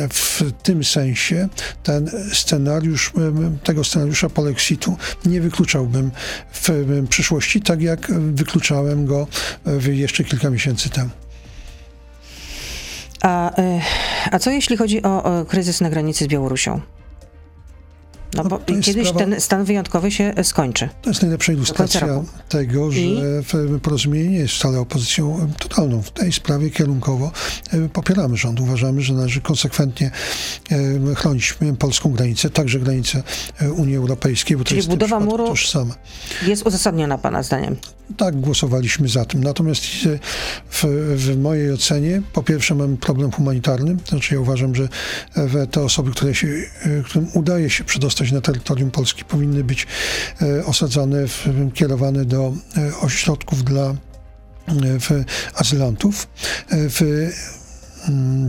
[0.10, 1.50] w tym sensie
[1.84, 3.14] ten scenariusz,
[3.64, 6.12] tego scenariusza polexitu nie wykluczałbym
[6.54, 6.70] w
[7.10, 9.28] przyszłości, tak jak wykluczałem go
[9.92, 11.10] jeszcze kilka miesięcy temu.
[13.24, 13.82] A, y,
[14.32, 16.82] a co jeśli chodzi o kryzys na granicy z Białorusią?
[18.34, 20.90] No, no bo kiedyś sprawa, ten stan wyjątkowy się skończy.
[21.02, 22.08] To jest najlepsza ilustracja
[22.50, 23.22] tego, że I?
[23.82, 26.02] porozumienie nie jest wcale opozycją totalną.
[26.02, 27.32] W tej sprawie kierunkowo
[27.72, 28.60] e, popieramy rząd.
[28.60, 30.12] Uważamy, że należy konsekwentnie
[30.72, 33.24] e, chronić polską granicę, także granicę
[33.62, 35.94] e, Unii Europejskiej, bo Czyli to jest budowa muru tożsame.
[36.48, 37.76] jest uzasadniona Pana zdaniem?
[38.18, 39.44] Tak, głosowaliśmy za tym.
[39.44, 39.84] Natomiast
[40.70, 40.84] w,
[41.16, 44.88] w mojej ocenie, po pierwsze mamy problem humanitarny, znaczy ja uważam, że
[45.72, 46.48] te osoby, które się,
[47.06, 49.88] którym udaje się przedostać na terytorium Polski powinny być
[50.42, 53.96] e, osadzane, w, kierowane do e, ośrodków dla e,
[55.00, 55.10] w
[55.56, 56.28] azylantów.
[56.72, 57.30] W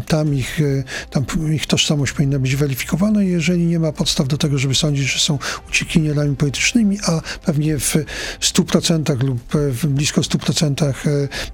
[0.06, 4.58] tam ich, e, tam ich tożsamość powinna być weryfikowana, jeżeli nie ma podstaw do tego,
[4.58, 5.38] żeby sądzić, że są
[5.68, 7.96] uciekinierami politycznymi, a pewnie w
[8.40, 10.92] 100% lub e, w blisko 100% e,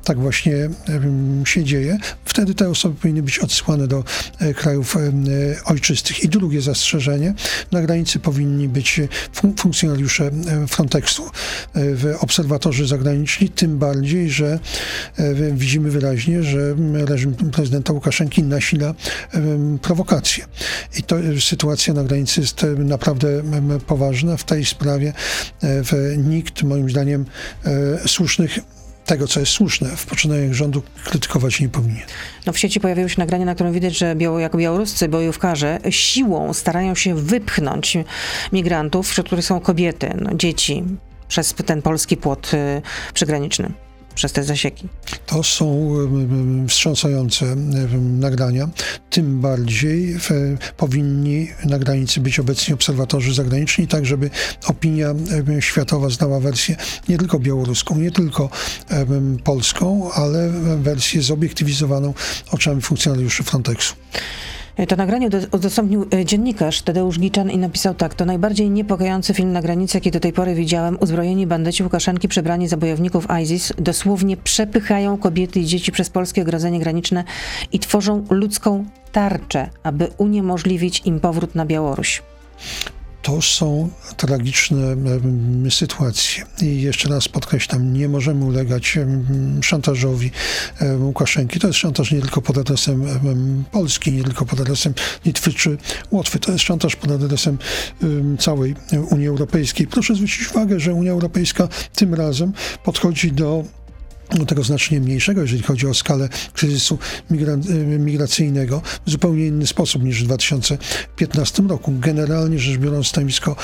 [0.05, 0.71] tak właśnie
[1.45, 4.05] się dzieje, wtedy te osoby powinny być odsyłane do
[4.57, 4.97] krajów
[5.65, 6.25] ojczystych.
[6.25, 7.35] I drugie zastrzeżenie,
[7.73, 9.01] na granicy powinni być
[9.57, 10.31] funkcjonariusze
[10.69, 11.31] Frontexu,
[12.21, 14.59] obserwatorzy zagraniczni, tym bardziej, że
[15.53, 18.95] widzimy wyraźnie, że reżim prezydenta prezydenta Łukaszenki nasila
[19.83, 20.47] prowokacje.
[20.99, 23.43] I to e, sytuacja na granicy jest naprawdę
[23.87, 24.37] poważna.
[24.37, 25.13] W tej sprawie
[25.63, 27.27] e, nikt, moim zdaniem,
[27.65, 28.59] e, słusznych
[29.07, 32.07] tego, co jest słuszne w poczynaniach rządu, krytykować nie powinien.
[32.47, 36.95] No w sieci pojawiło się nagranie, na którym widać, że biało, białoruscy bojówkarze siłą starają
[36.95, 37.99] się wypchnąć
[38.53, 40.85] migrantów, wśród których są kobiety, no, dzieci,
[41.29, 42.83] przez ten polski płot y,
[43.15, 43.73] przygraniczny
[44.21, 44.89] przez te zasieki.
[45.27, 45.95] To są
[46.69, 47.57] wstrząsające
[48.01, 48.69] nagrania.
[49.11, 50.17] Tym bardziej
[50.77, 54.31] powinni na granicy być obecni obserwatorzy zagraniczni, tak żeby
[54.67, 55.15] opinia
[55.61, 56.77] światowa znała wersję
[57.09, 58.51] nie tylko białoruską, nie tylko
[59.45, 62.15] polską, ale wersję zobiektywizowaną
[62.51, 63.95] oczami funkcjonariuszy Frontexu.
[64.89, 68.15] To nagranie udostępnił e, dziennikarz Tadeusz Giczan i napisał tak.
[68.15, 70.99] To najbardziej niepokojący film na granicy, jaki do tej pory widziałem.
[71.01, 76.79] Uzbrojeni bandyci Łukaszenki przebrani za bojowników ISIS dosłownie przepychają kobiety i dzieci przez polskie ogrodzenie
[76.79, 77.25] graniczne
[77.73, 82.23] i tworzą ludzką tarczę, aby uniemożliwić im powrót na Białoruś.
[83.23, 84.97] To są tragiczne
[85.71, 86.45] sytuacje.
[86.63, 88.99] I jeszcze raz podkreślam, nie możemy ulegać
[89.63, 90.31] szantażowi
[90.99, 91.61] Łukaszenki.
[91.61, 93.05] To jest szantaż nie tylko pod adresem
[93.73, 95.79] Polski, nie tylko pod adresem Litwy czy
[96.11, 96.39] Łotwy.
[96.39, 97.59] To jest szantaż pod adresem
[98.39, 98.75] całej
[99.11, 99.87] Unii Europejskiej.
[99.87, 102.53] Proszę zwrócić uwagę, że Unia Europejska tym razem
[102.85, 103.65] podchodzi do
[104.49, 106.99] tego znacznie mniejszego, jeżeli chodzi o skalę kryzysu
[107.31, 107.57] migra
[107.99, 111.93] migracyjnego, w zupełnie inny sposób niż w 2015 roku.
[111.99, 113.57] Generalnie rzecz biorąc, stanowisko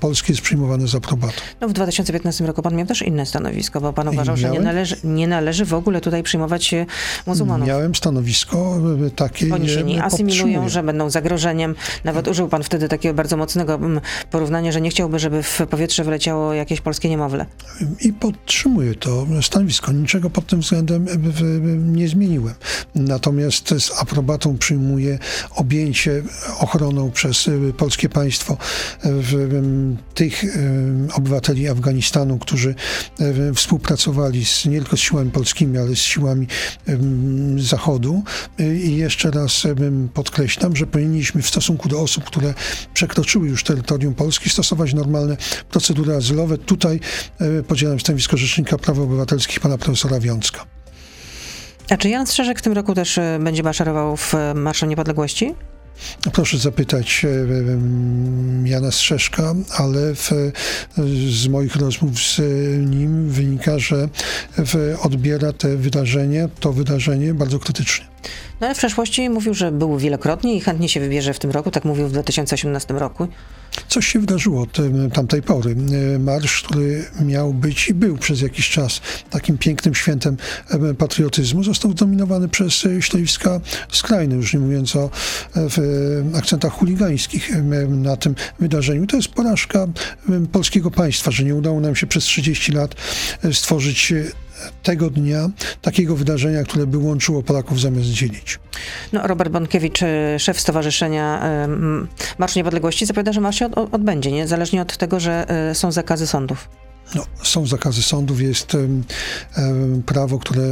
[0.00, 1.34] polskie jest przyjmowane z aprobatą.
[1.60, 4.54] No w 2015 roku pan miał też inne stanowisko, bo pan uważał, Miałem?
[4.54, 6.74] że nie należy, nie należy w ogóle tutaj przyjmować
[7.26, 7.68] muzułmanów.
[7.68, 8.80] Miałem stanowisko
[9.16, 9.54] takie.
[9.54, 11.74] Oni się nie asymilują, że będą zagrożeniem.
[12.04, 13.80] Nawet użył pan wtedy takiego bardzo mocnego
[14.30, 17.46] porównania, że nie chciałby, żeby w powietrze wyleciało jakieś polskie niemowlę.
[18.00, 21.06] I podtrzymuję to stanowisko niczego pod tym względem
[21.92, 22.54] nie zmieniłem.
[22.94, 25.18] Natomiast z aprobatą przyjmuję
[25.50, 26.22] objęcie
[26.58, 28.56] ochroną przez y, polskie państwo
[30.14, 30.44] tych
[31.14, 32.74] obywateli Afganistanu, którzy
[33.54, 36.46] współpracowali z, nie tylko z siłami polskimi, ale z siłami
[37.58, 38.22] Zachodu.
[38.84, 39.62] I jeszcze raz
[40.14, 42.54] podkreślam, że powinniśmy w stosunku do osób, które
[42.94, 45.36] przekroczyły już terytorium Polski, stosować normalne
[45.70, 46.58] procedury azylowe.
[46.58, 47.00] Tutaj
[47.68, 50.66] podzielam stanowisko Rzecznika Praw Obywatelskich pana profesora profesora Wiącka.
[51.90, 55.54] A czy Jan Strzeżek w tym roku też e, będzie maszerował w e, Marszu Niepodległości?
[56.32, 60.30] Proszę zapytać e, Jana Strzeszka, ale w,
[61.30, 62.40] z moich rozmów z
[62.90, 64.08] nim wynika, że
[65.02, 68.13] odbiera te wydarzenie, to wydarzenie bardzo krytycznie.
[68.60, 71.70] No ale w przeszłości mówił, że był wielokrotnie i chętnie się wybierze w tym roku,
[71.70, 73.28] tak mówił w 2018 roku.
[73.88, 74.78] Coś się wydarzyło od
[75.12, 75.76] tamtej pory.
[76.18, 80.36] Marsz, który miał być i był przez jakiś czas takim pięknym świętem
[80.98, 83.60] patriotyzmu, został zdominowany przez środowiska
[83.92, 85.10] skrajne, już nie mówiąc o
[86.34, 87.50] akcentach chuligańskich
[87.88, 89.06] na tym wydarzeniu.
[89.06, 89.86] To jest porażka
[90.52, 92.94] polskiego państwa, że nie udało nam się przez 30 lat
[93.52, 94.12] stworzyć
[94.82, 95.50] tego dnia
[95.82, 98.58] takiego wydarzenia, które by łączyło Polaków zamiast dzielić.
[99.12, 101.42] No, Robert Bonkiewicz, e, szef Stowarzyszenia
[102.38, 106.68] Marsz Niepodległości, zapowiada, że marsz się odbędzie, niezależnie od tego, że e, są zakazy sądów.
[107.14, 108.76] No, są zakazy sądów, jest
[110.06, 110.62] prawo, które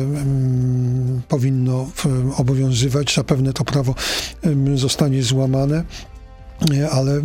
[1.28, 1.90] powinno
[2.36, 3.14] obowiązywać.
[3.14, 3.94] Zapewne to prawo
[4.74, 5.84] zostanie złamane
[6.92, 7.20] ale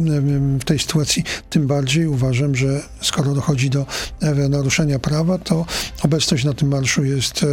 [0.60, 3.86] w tej sytuacji tym bardziej uważam, że skoro dochodzi do
[4.22, 5.66] e, naruszenia prawa, to
[6.04, 7.46] obecność na tym marszu jest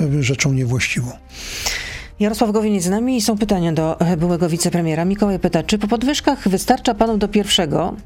[0.00, 1.12] e, rzeczą niewłaściwą.
[2.20, 5.04] Jarosław Gowin jest z nami i są pytania do e, byłego wicepremiera.
[5.04, 7.96] Mikołaj pyta, czy po podwyżkach wystarcza panu do pierwszego?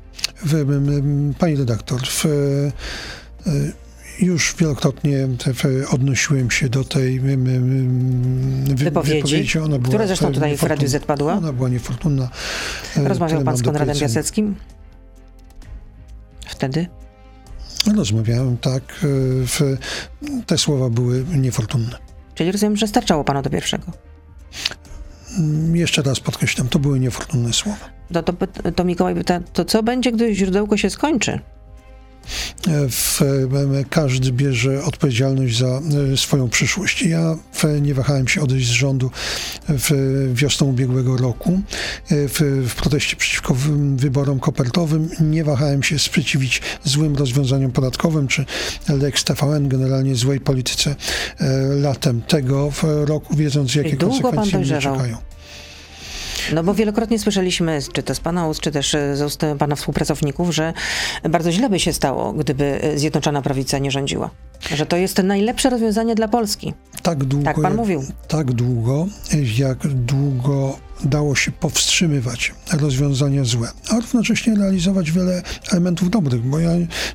[1.38, 2.25] Pani redaktor, w,
[4.22, 5.28] już wielokrotnie
[5.90, 7.37] odnosiłem się do tej wy,
[8.74, 9.58] wypowiedzi, wypowiedzi.
[9.58, 11.35] Ona była która zresztą tutaj w Radiu Z padła.
[11.35, 12.28] Ona była niefortunna.
[12.96, 14.54] E, Rozmawiał pan z Konradem Piaseckim?
[16.46, 16.87] Wtedy?
[17.96, 18.82] Rozmawiałem, tak.
[18.82, 19.06] E,
[19.46, 19.76] w,
[20.46, 21.98] te słowa były niefortunne.
[22.35, 23.87] Czyli rozumiem, że starczało panu do pierwszego?
[25.38, 27.90] Mm, jeszcze raz podkreślam, to były niefortunne słowa.
[28.12, 28.32] To, to,
[28.76, 31.40] to Mikołaj pyta, to co będzie, gdy źródełko się skończy?
[32.90, 33.20] W,
[33.90, 35.80] każdy bierze odpowiedzialność za
[36.12, 37.02] e, swoją przyszłość.
[37.02, 37.37] Ja
[37.80, 39.11] nie wahałem się odejść z rządu
[39.68, 39.90] w
[40.35, 41.61] wiosną ubiegłego roku e,
[42.08, 43.56] w, w proteście przeciwko
[43.96, 45.11] wyborom kopertowym.
[45.20, 48.44] Nie wahałem się sprzeciwić złym rozwiązaniom podatkowym czy
[48.88, 50.96] Lex TVN, generalnie złej polityce
[51.38, 55.16] e, latem tego roku, wiedząc jakie konsekwencje mnie czekają.
[56.55, 60.55] No bo wielokrotnie słyszeliśmy, czy to z pana ust, czy też z ust pana współpracowników,
[60.55, 60.72] że
[61.31, 64.31] bardzo źle by się stało, gdyby Zjednoczona Prawica nie rządziła.
[64.74, 66.74] Że to jest najlepsze rozwiązanie dla Polski.
[67.02, 67.44] Tak długo.
[67.44, 68.05] Tak pan mówił.
[68.28, 69.07] Tak długo,
[69.59, 76.70] jak długo dało się powstrzymywać rozwiązania złe, a równocześnie realizować wiele elementów dobrych, bo ja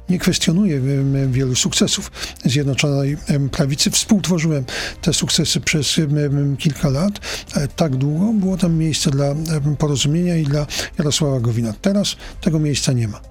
[0.09, 0.81] nie kwestionuję
[1.27, 2.11] wielu sukcesów
[2.45, 3.17] Zjednoczonej
[3.51, 3.91] Prawicy.
[3.91, 4.63] Współtworzyłem
[5.01, 5.95] te sukcesy przez
[6.57, 7.19] kilka lat.
[7.55, 9.35] E, tak długo było tam miejsce dla
[9.77, 11.73] porozumienia i dla Jarosława Gowina.
[11.81, 13.21] Teraz tego miejsca nie ma.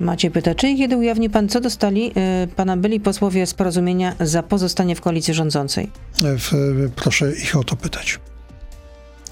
[0.00, 2.12] Macie pyta, czy i kiedy ujawni pan, co dostali
[2.44, 5.90] y, pana byli posłowie z porozumienia za pozostanie w koalicji rządzącej?
[6.24, 8.18] E, proszę ich o to pytać.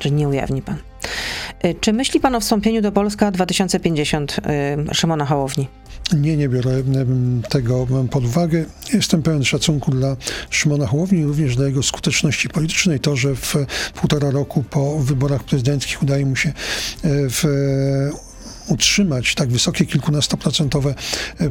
[0.01, 0.77] Czy nie ujawni pan?
[1.65, 4.37] Y, czy myśli pan o wstąpieniu do Polska 2050
[4.91, 5.69] y, Szymona Hołowni?
[6.13, 6.83] Nie, nie biorę
[7.49, 8.65] tego pod uwagę.
[8.93, 10.17] Jestem pełen szacunku dla
[10.51, 13.01] Szymona Hołowni, również dla jego skuteczności politycznej.
[13.01, 13.55] To, że w
[13.95, 16.53] półtora roku po wyborach prezydenckich udaje mu się
[17.05, 17.45] w
[18.71, 20.95] utrzymać tak wysokie kilkunastoprocentowe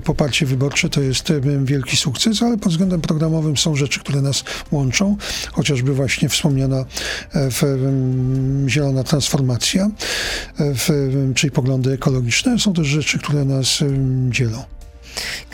[0.03, 5.17] poparcie wyborcze, to jest wielki sukces, ale pod względem programowym są rzeczy, które nas łączą,
[5.51, 6.85] chociażby właśnie wspomniana
[7.33, 7.61] w,
[8.67, 9.89] zielona transformacja,
[11.35, 12.59] czyli poglądy ekologiczne.
[12.59, 13.79] Są też rzeczy, które nas
[14.29, 14.63] dzielą.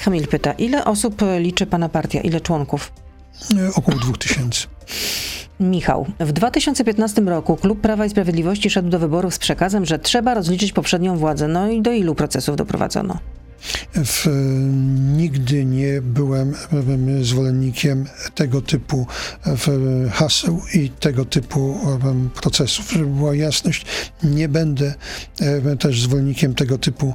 [0.04, 2.92] Kamil pyta, ile osób liczy pana partia, ile członków?
[3.76, 4.68] Około dwóch tysięcy.
[5.60, 10.34] Michał, w 2015 roku Klub Prawa i Sprawiedliwości szedł do wyborów z przekazem, że trzeba
[10.34, 11.48] rozliczyć poprzednią władzę.
[11.48, 13.20] No i do ilu procesów doprowadzono?
[14.06, 14.28] W,
[15.18, 16.54] nigdy nie byłem
[17.22, 19.08] zwolennikiem tego typu
[20.12, 21.78] haseł i tego typu
[22.42, 22.92] procesów.
[22.92, 23.86] Żeby była jasność,
[24.24, 24.94] nie będę
[25.80, 27.14] też zwolennikiem tego typu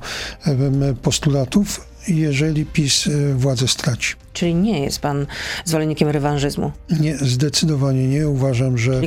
[1.03, 4.15] postulatów, jeżeli PiS władzę straci.
[4.33, 5.27] Czyli nie jest pan
[5.65, 6.73] zwolennikiem rewanżyzmu?
[7.01, 8.29] Nie, zdecydowanie nie.
[8.29, 9.01] Uważam, że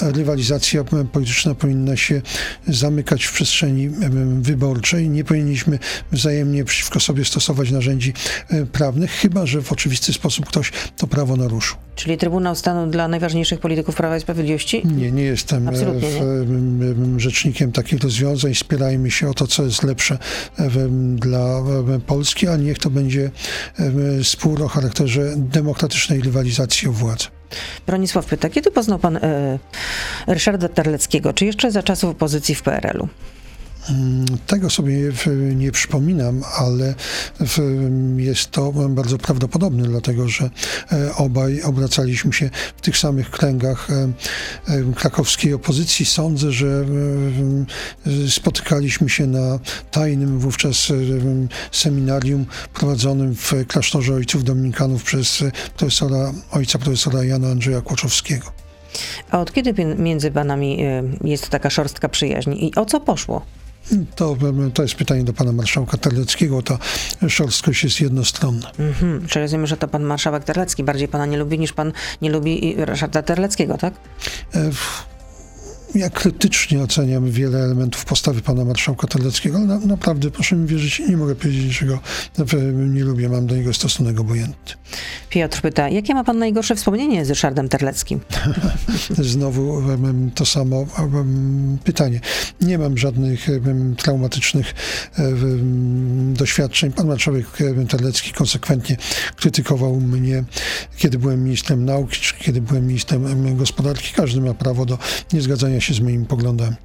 [0.00, 2.22] rywalizacja polityczna powinna się
[2.68, 3.88] zamykać w przestrzeni
[4.40, 5.10] wyborczej.
[5.10, 5.78] Nie powinniśmy
[6.12, 8.12] wzajemnie przeciwko sobie stosować narzędzi
[8.48, 11.76] e, prawnych, chyba że w oczywisty sposób ktoś to prawo naruszył.
[11.96, 14.82] Czyli Trybunał Stanu dla najważniejszych polityków Prawa i Sprawiedliwości?
[14.86, 18.54] Nie, nie jestem e, w, rzecznikiem takich rozwiązań.
[18.54, 20.18] Spierajmy się o to, co jest lepsze
[21.16, 21.62] dla
[22.06, 23.30] Polski, a niech to będzie
[24.22, 27.26] spór o charakterze demokratycznej rywalizacji o władzę.
[27.86, 29.58] Bronisław pyta, kiedy poznał pan e,
[30.26, 31.32] Ryszarda Terleckiego?
[31.32, 33.08] Czy jeszcze za czasów opozycji w PRL-u?
[33.90, 35.12] Mm, tego sobie
[35.54, 36.94] nie przypominam, ale
[38.16, 40.50] jest to bardzo prawdopodobne, dlatego że
[40.92, 43.94] e, obaj obracaliśmy się w tych samych kręgach e,
[44.68, 46.06] e, krakowskiej opozycji.
[46.06, 46.84] Sądzę, że
[48.28, 49.58] spotykaliśmy się na
[49.90, 50.92] tajnym wówczas
[51.72, 55.44] seminarium prowadzonym w klasztorze ojców dominikanów przez
[55.76, 58.52] profesora, ojca profesora Jana Andrzeja Kłoczowskiego.
[59.30, 60.78] A od kiedy między panami
[61.24, 63.42] jest taka szorstka przyjaźni i o co poszło?
[64.16, 64.36] To,
[64.74, 66.62] to jest pytanie do pana marszałka Terleckiego.
[66.62, 66.78] Ta
[67.28, 68.72] szorstkość jest jednostronna.
[68.78, 69.26] Mhm.
[69.26, 72.74] Czy rozumiem, że to pan marszałek Terlecki bardziej pana nie lubi niż pan nie lubi
[72.78, 73.94] Ryszarda Terleckiego, tak?
[74.54, 74.70] E,
[75.96, 80.98] ja krytycznie oceniam wiele elementów postawy pana marszałka Terleckiego, ale na, naprawdę, proszę mi wierzyć,
[80.98, 81.98] nie mogę powiedzieć, że go
[82.74, 84.74] nie lubię, mam do niego stosunek obojętny.
[85.30, 88.20] Piotr pyta, jakie ma pan najgorsze wspomnienie z Ryszardem Terleckim?
[89.18, 89.82] Znowu
[90.34, 90.86] to samo
[91.84, 92.20] pytanie.
[92.60, 93.46] Nie mam żadnych
[93.96, 94.74] traumatycznych
[96.32, 96.92] doświadczeń.
[96.92, 97.46] Pan marszałek
[97.88, 98.96] Terlecki konsekwentnie
[99.36, 100.44] krytykował mnie,
[100.96, 104.12] kiedy byłem ministrem nauki, czy kiedy byłem ministrem gospodarki.
[104.14, 104.98] Każdy ma prawo do
[105.32, 106.76] niezgadzania się z moimi poglądami.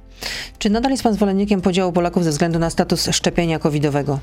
[0.58, 4.20] Czy nadal jest pan zwolennikiem podziału Polaków ze względu na status szczepienia covidowego?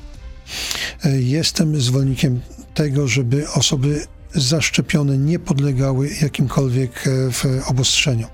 [1.18, 2.40] Jestem zwolennikiem
[2.74, 8.30] tego, żeby osoby zaszczepione nie podlegały jakimkolwiek e, obostrzeniom.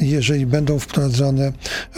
[0.00, 1.52] Jeżeli będą wprowadzane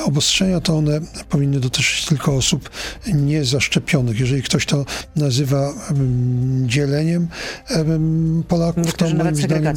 [0.04, 2.70] obostrzenia, to one powinny dotyczyć tylko osób
[3.14, 4.20] niezaszczepionych.
[4.20, 4.84] Jeżeli ktoś to
[5.16, 7.28] nazywa um, dzieleniem
[8.48, 9.74] Polaków, to moim, zdaniem,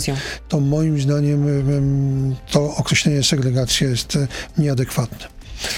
[0.49, 1.45] to moim zdaniem
[2.51, 5.27] to określenie segregacja jest e, nieadekwatne.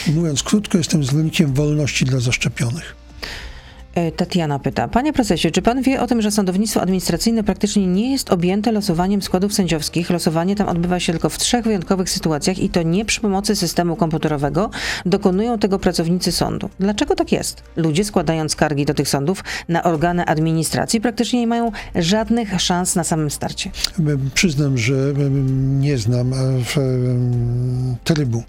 [0.08, 3.05] Mówiąc krótko, jestem zwolennikiem wolności dla zaszczepionych.
[3.96, 4.88] E, Tatiana pyta.
[4.88, 9.22] Panie prezesie, czy pan wie o tym, że sądownictwo administracyjne praktycznie nie jest objęte losowaniem
[9.22, 10.10] składów sędziowskich?
[10.10, 13.96] Losowanie tam odbywa się tylko w trzech wyjątkowych sytuacjach i to nie przy pomocy systemu
[13.96, 14.70] komputerowego.
[15.06, 16.70] Dokonują tego pracownicy sądu.
[16.80, 17.64] Dlaczego tak jest?
[17.76, 23.04] Ludzie składając skargi do tych sądów na organy administracji praktycznie nie mają żadnych szans na
[23.04, 23.72] samym starcie.
[24.34, 24.94] Przyznam, że
[25.80, 26.38] nie znam e,
[28.04, 28.44] trybu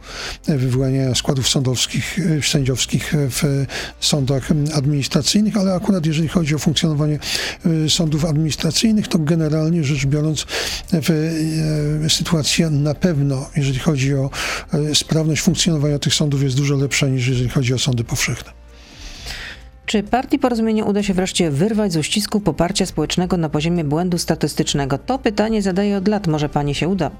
[0.48, 3.66] wywołania składów sądowskich, e, sędziowskich w
[4.00, 7.18] sądach administracyjnych administracyjnych, ale akurat jeżeli chodzi o funkcjonowanie
[7.66, 10.46] y, sądów administracyjnych, to generalnie rzecz biorąc
[12.04, 14.30] y, sytuacja na pewno, jeżeli chodzi o
[14.74, 18.52] y, sprawność funkcjonowania tych sądów jest dużo lepsza niż jeżeli chodzi o sądy powszechne.
[19.86, 24.98] Czy partii porozumienia uda się wreszcie wyrwać z uścisku poparcia społecznego na poziomie błędu statystycznego?
[24.98, 26.26] To pytanie zadaję od lat.
[26.26, 27.10] Może pani się uda?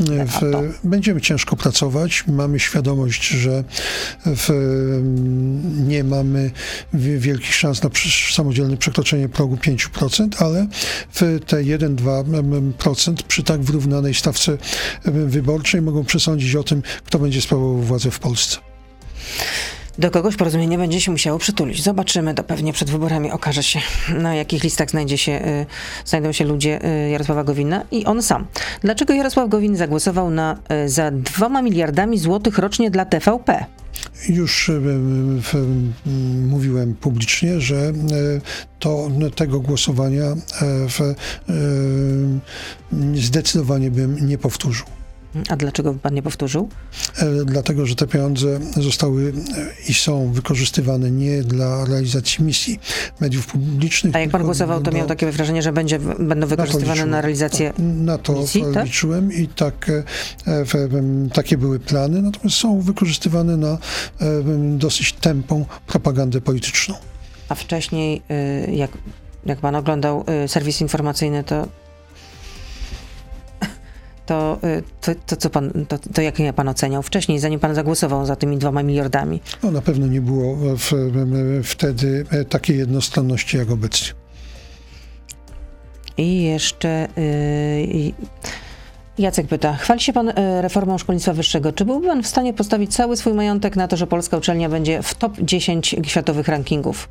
[0.00, 0.40] W,
[0.84, 2.24] będziemy ciężko pracować.
[2.26, 3.64] Mamy świadomość, że
[4.26, 4.48] w,
[5.86, 6.50] nie mamy
[7.18, 7.90] wielkich szans na
[8.32, 10.66] samodzielne przekroczenie progu 5%, ale
[11.12, 14.58] w te 1-2% przy tak wyrównanej stawce
[15.04, 18.56] wyborczej mogą przesądzić o tym, kto będzie sprawował władzę w Polsce
[19.98, 21.82] do kogoś porozumienie będzie się musiało przytulić.
[21.82, 23.80] Zobaczymy, to pewnie przed wyborami okaże się,
[24.18, 25.66] na jakich listach znajdzie się, y,
[26.04, 28.46] znajdą się ludzie y, Jarosława Gowina i on sam.
[28.80, 33.64] Dlaczego Jarosław Gowin zagłosował na, y, za dwoma miliardami złotych rocznie dla TVP?
[34.28, 34.70] Już
[36.48, 37.92] mówiłem publicznie, że
[38.78, 40.24] to tego głosowania
[43.14, 44.86] zdecydowanie bym nie powtórzył.
[45.48, 46.68] A dlaczego pan nie powtórzył?
[47.18, 52.80] E, dlatego, że te pieniądze zostały e, i są wykorzystywane nie dla realizacji misji
[53.20, 54.16] mediów publicznych.
[54.16, 57.72] A jak pan głosował, to miał takie wrażenie, że będzie, będą wykorzystywane na, na realizację
[57.78, 58.84] Na to misji, tak?
[58.84, 60.04] liczyłem i tak, e,
[61.32, 63.78] takie były plany, natomiast są wykorzystywane na
[64.76, 66.94] dosyć tępą propagandę polityczną.
[67.48, 68.22] A wcześniej,
[68.72, 68.90] jak,
[69.46, 71.68] jak pan oglądał serwis informacyjny, to
[74.26, 78.26] to, y, to, to co pan, to, to jak pan oceniał wcześniej, zanim pan zagłosował
[78.26, 79.40] za tymi dwoma miliardami?
[79.62, 80.92] No na pewno nie było w,
[81.64, 84.14] wtedy e, takiej jednostronności jak obecnie.
[86.16, 88.12] I jeszcze yy,
[89.18, 91.72] Jacek pyta, chwali się pan y, reformą szkolnictwa wyższego.
[91.72, 95.02] Czy byłby pan w stanie postawić cały swój majątek na to, że polska uczelnia będzie
[95.02, 97.08] w top 10 światowych rankingów?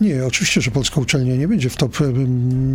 [0.00, 1.98] Nie, oczywiście, że polska uczelnia nie będzie w top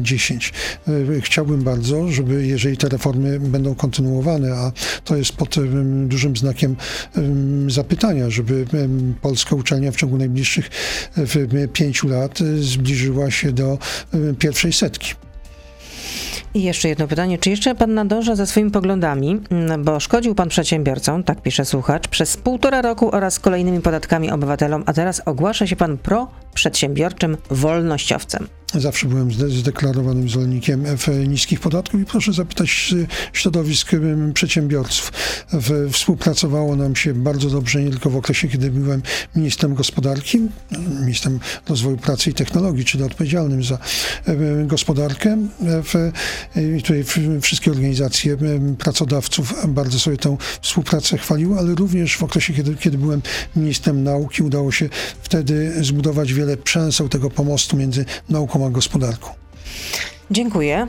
[0.01, 0.53] 10.
[0.87, 4.71] E, chciałbym bardzo, żeby jeżeli te reformy będą kontynuowane, a
[5.03, 5.55] to jest pod
[6.05, 6.75] dużym znakiem
[7.67, 8.65] zapytania, żeby
[9.21, 10.69] polska uczelnia w ciągu najbliższych
[11.73, 13.77] pięciu lat e, zbliżyła się do
[14.39, 15.13] pierwszej setki.
[16.55, 17.37] I jeszcze jedno pytanie.
[17.37, 22.07] Czy jeszcze pan nadąża za swoimi poglądami, mm, bo szkodził pan przedsiębiorcom, tak pisze słuchacz,
[22.07, 25.97] przez półtora roku oraz kolejnymi podatkami obywatelom, a teraz ogłasza się pan
[26.55, 28.47] pro-przedsiębiorczym wolnościowcem.
[28.73, 30.85] Zawsze byłem zdeklarowanym zwolennikiem
[31.27, 32.93] niskich podatków i proszę zapytać
[33.33, 33.91] środowisk
[34.33, 35.11] przedsiębiorców.
[35.91, 39.01] Współpracowało nam się bardzo dobrze, nie tylko w okresie, kiedy byłem
[39.35, 40.39] ministrem gospodarki,
[40.99, 41.39] ministrem
[41.69, 43.77] rozwoju pracy i technologii, czyli odpowiedzialnym za
[44.65, 45.37] gospodarkę.
[46.77, 47.03] I tutaj
[47.41, 48.37] wszystkie organizacje
[48.79, 53.21] pracodawców bardzo sobie tę współpracę chwaliły, ale również w okresie, kiedy, kiedy byłem
[53.55, 54.89] ministrem nauki, udało się
[55.21, 59.29] wtedy zbudować wiele przęseł tego pomostu między nauką a gospodarką.
[60.31, 60.87] Dziękuję.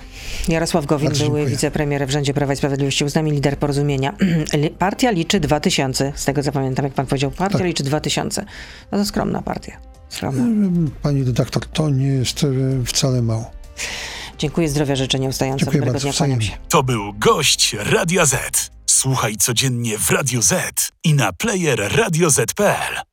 [0.48, 1.56] Jarosław Gowin, Bardzo były dziękuję.
[1.56, 4.14] wicepremier w rządzie Prawa i Sprawiedliwości, uznany lider porozumienia.
[4.78, 7.30] Partia liczy 2000, z tego co pamiętam, jak pan powiedział.
[7.30, 7.66] Partia tak.
[7.66, 8.44] liczy 2000.
[8.92, 9.80] No to skromna partia.
[10.08, 10.70] Skromna.
[11.02, 13.50] Pani redaktor, to nie jest e, wcale mało.
[14.38, 15.58] Dziękuję, zdrowia życzę nieustająco.
[15.58, 16.52] Dziękuję Dobrego bardzo, dnia, się.
[16.68, 18.70] To był gość Radia Z.
[18.86, 23.06] Słuchaj codziennie w Radio Z i na player radioz.pl.